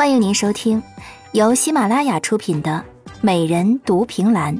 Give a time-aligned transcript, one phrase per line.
[0.00, 0.82] 欢迎您收听
[1.32, 2.82] 由喜马拉雅出品的
[3.20, 4.58] 《美人独凭栏》，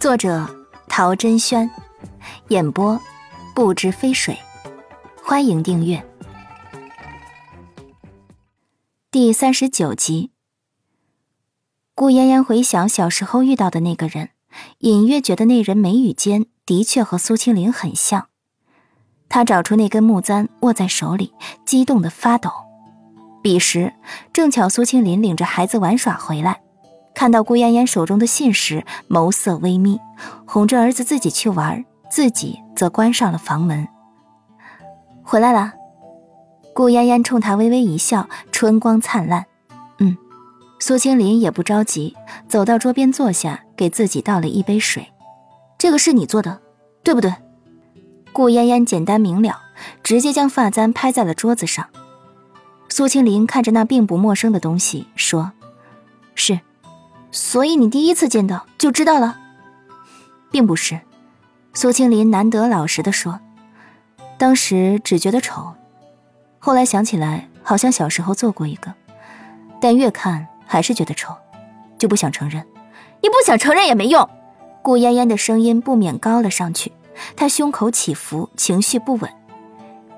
[0.00, 0.48] 作者
[0.88, 1.70] 陶珍轩，
[2.48, 2.98] 演播
[3.54, 4.34] 不知飞水。
[5.22, 6.02] 欢迎订阅。
[9.10, 10.30] 第三十九集，
[11.94, 14.30] 顾嫣嫣回想小时候遇到的那个人，
[14.78, 18.28] 隐约觉得那人眉宇间的确和苏青林很像。
[19.28, 21.34] 他找出那根木簪，握在手里，
[21.66, 22.69] 激动的发抖。
[23.42, 23.92] 彼时
[24.32, 26.60] 正巧苏青林领着孩子玩耍回来，
[27.14, 29.98] 看到顾嫣嫣手中的信时，眸色微眯，
[30.46, 33.88] 哄着儿子自己去玩，自己则关上了房门。
[35.22, 35.72] 回来了，
[36.74, 39.46] 顾嫣嫣冲他微微一笑，春光灿烂。
[39.98, 40.16] 嗯，
[40.78, 42.16] 苏青林也不着急，
[42.48, 45.08] 走到桌边坐下，给自己倒了一杯水。
[45.78, 46.60] 这个是你做的，
[47.02, 47.32] 对不对？
[48.32, 49.60] 顾嫣嫣简单明了，
[50.02, 51.86] 直接将发簪拍在了桌子上。
[52.92, 55.52] 苏青林看着那并不陌生的东西，说
[56.34, 56.60] ：“是，
[57.30, 59.38] 所以你第一次见到就知道了，
[60.50, 61.00] 并不是。”
[61.72, 63.38] 苏青林难得老实的说
[64.36, 65.72] ：“当时只觉得丑，
[66.58, 68.92] 后来想起来好像小时候做过一个，
[69.80, 71.32] 但越看还是觉得丑，
[71.96, 72.66] 就不想承认。
[73.22, 74.28] 你不想承认也没用。”
[74.82, 76.90] 顾嫣嫣的声音不免高了上去，
[77.36, 79.30] 她胸口起伏，情绪不稳。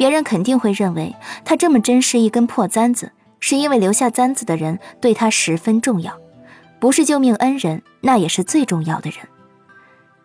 [0.00, 6.18] 别人肯定会认为他这么珍视一根破簪子，是因为留下簪子的人对他十分重要，
[6.78, 9.18] 不是救命恩人，那也是最重要的人。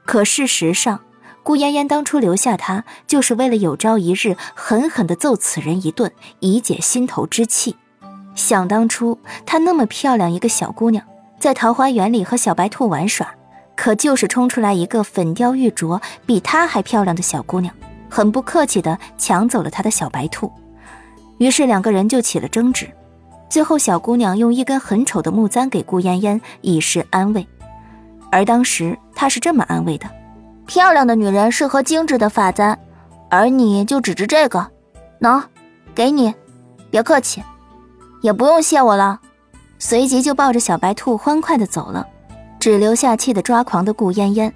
[0.05, 1.01] 可事实上，
[1.43, 7.75] 顾嫣嫣当初留下他，就是为了有朝一日狠狠地揍此人一顿，以解心头之气。
[8.33, 11.05] 想当初，她那么漂亮一个小姑娘，
[11.37, 13.35] 在桃花源里和小白兔玩耍，
[13.75, 17.75] 可就是冲出来一个粉雕玉琢、比她还漂亮的小姑娘。
[18.09, 20.51] 很不客气的抢走了他的小白兔，
[21.37, 22.89] 于是两个人就起了争执。
[23.49, 27.47] 最后，小姑娘用一根很丑的木簪给顾嫣嫣以示安慰，
[28.31, 30.09] 而当时她是这么安慰的
[30.65, 32.77] ：“漂亮的女人适合精致的发簪，
[33.29, 34.67] 而你就只值这个。
[35.19, 35.41] 喏，
[35.94, 36.33] 给你，
[36.89, 37.41] 别客气，
[38.21, 39.21] 也不用谢我了。”
[39.77, 42.07] 随即就抱着小白兔欢快的走了，
[42.59, 44.51] 只留下气得抓狂的顾嫣嫣。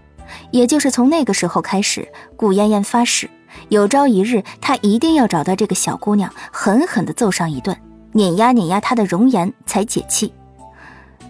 [0.51, 3.29] 也就是从那个时候开始，顾嫣嫣发誓。
[3.67, 7.75] 有朝一日，他一定要找到这个小姑娘，狠狠地揍上一顿，
[8.13, 10.33] 碾压碾压她的容颜，才解气。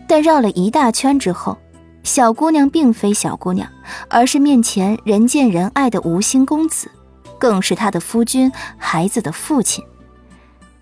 [0.08, 1.58] 但绕了一大圈之后，
[2.04, 3.70] 小姑娘并非小姑娘，
[4.08, 6.90] 而是面前人见人爱的吴兴公子，
[7.38, 9.84] 更是他的夫君，孩子的父亲。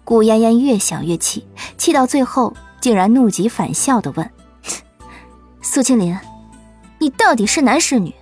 [0.03, 1.45] 顾嫣嫣越想越气，
[1.77, 4.29] 气到最后，竟然怒极反笑地问
[5.61, 6.17] ：“苏青林，
[6.99, 8.13] 你到底是男是女，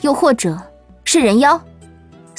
[0.00, 0.60] 又或者
[1.04, 1.60] 是人妖？”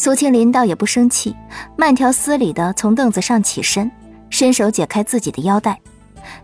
[0.02, 1.36] 苏青林倒也不生气，
[1.76, 3.92] 慢条斯理的从凳子上起身，
[4.30, 5.78] 伸手解开自己的腰带，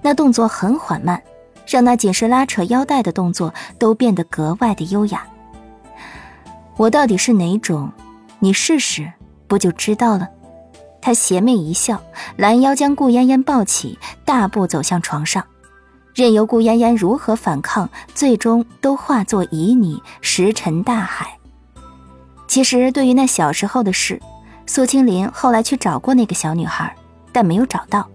[0.01, 1.23] 那动作很缓慢，
[1.65, 5.25] 让那仅是拉扯腰带的动作都变得格外的优雅。
[6.75, 7.89] 我到底是哪种？
[8.39, 9.09] 你试试，
[9.47, 10.27] 不就知道了？
[11.01, 12.01] 他邪魅一笑，
[12.35, 15.41] 拦腰将顾嫣嫣抱起，大步走向床上，
[16.13, 21.37] 任由顾嫣嫣如何反抗，最终都化作旖旎，石沉大海。
[22.55, 24.17] 其实，对于那小时候的事，
[24.65, 26.95] 苏青林后来去找过那个小女孩，
[27.33, 28.09] 但没有找到。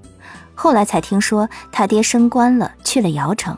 [0.55, 3.55] 后来才听说他爹升官了，去了姚城，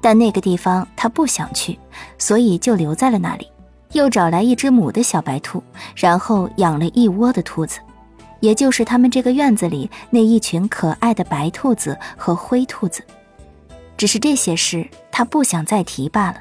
[0.00, 1.78] 但那个地方他不想去，
[2.16, 3.46] 所以就留在了那里。
[3.92, 5.62] 又找来一只母的小白兔，
[5.94, 7.78] 然后养了一窝的兔子，
[8.40, 13.04] 也就是他们这个院子里那一群可爱的白兔子和灰兔子。
[13.98, 16.36] 只是这些事他不想再提罢了，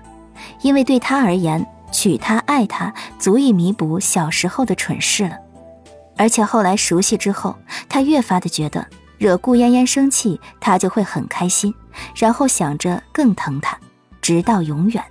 [0.61, 1.67] 因为对他而言。
[1.91, 5.37] 娶她爱她，足以弥补小时候的蠢事了。
[6.17, 7.55] 而且后来熟悉之后，
[7.87, 8.85] 他越发的觉得
[9.17, 11.73] 惹顾嫣嫣生气，他就会很开心，
[12.13, 13.79] 然后想着更疼她，
[14.21, 15.01] 直到永远。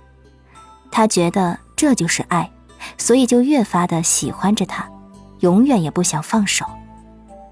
[0.91, 2.51] 他觉得这就是爱，
[2.97, 4.87] 所以就越发的喜欢着她，
[5.39, 6.63] 永远也不想放手，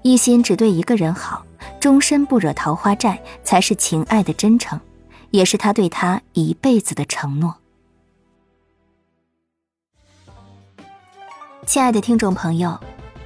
[0.02, 1.44] 一心只对一个人好，
[1.80, 4.78] 终身不惹桃花债，才是情爱的真诚，
[5.30, 7.56] 也是他对她一辈子的承诺。
[11.68, 12.80] 亲爱的听众朋友，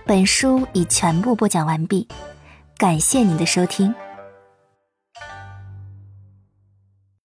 [0.04, 2.08] 本书已全部播讲完毕，
[2.76, 3.94] 感谢您的收听。